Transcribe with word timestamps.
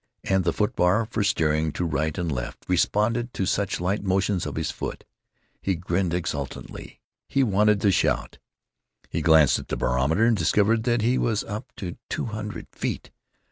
And 0.23 0.45
the 0.45 0.51
foot 0.51 0.75
bar, 0.75 1.05
for 1.05 1.23
steering 1.23 1.71
to 1.73 1.85
right 1.85 2.17
and 2.17 2.31
left, 2.31 2.65
responded 2.67 3.35
to 3.35 3.45
such 3.45 3.79
light 3.79 4.03
motions 4.03 4.47
of 4.47 4.55
his 4.55 4.71
foot. 4.71 5.03
He 5.61 5.75
grinned 5.75 6.11
exultantly. 6.15 7.01
He 7.29 7.43
wanted 7.43 7.79
to 7.81 7.91
shout. 7.91 8.39
He 9.09 9.21
glanced 9.21 9.59
at 9.59 9.67
the 9.67 9.77
barometer 9.77 10.25
and 10.25 10.35
discovered 10.35 10.85
that 10.85 11.03
he 11.03 11.19
was 11.19 11.43
up 11.43 11.71
to 11.75 11.97
two 12.09 12.25
hundred 12.25 12.65
feet. 12.71 13.11